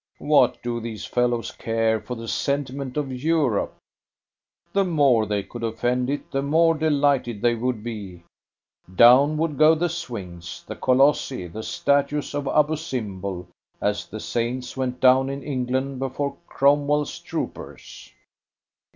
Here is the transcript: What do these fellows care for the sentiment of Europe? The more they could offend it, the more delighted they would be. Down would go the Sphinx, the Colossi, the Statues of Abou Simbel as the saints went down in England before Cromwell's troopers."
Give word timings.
What 0.17 0.63
do 0.63 0.79
these 0.79 1.05
fellows 1.05 1.51
care 1.51 1.99
for 2.01 2.15
the 2.15 2.27
sentiment 2.27 2.97
of 2.97 3.13
Europe? 3.13 3.77
The 4.73 4.83
more 4.83 5.27
they 5.27 5.43
could 5.43 5.63
offend 5.63 6.09
it, 6.09 6.31
the 6.31 6.41
more 6.41 6.73
delighted 6.73 7.39
they 7.43 7.53
would 7.53 7.83
be. 7.83 8.23
Down 8.95 9.37
would 9.37 9.59
go 9.59 9.75
the 9.75 9.89
Sphinx, 9.89 10.63
the 10.63 10.75
Colossi, 10.75 11.45
the 11.45 11.61
Statues 11.61 12.33
of 12.33 12.47
Abou 12.47 12.77
Simbel 12.77 13.45
as 13.79 14.07
the 14.07 14.19
saints 14.19 14.75
went 14.75 14.99
down 14.99 15.29
in 15.29 15.43
England 15.43 15.99
before 15.99 16.35
Cromwell's 16.47 17.19
troopers." 17.19 18.11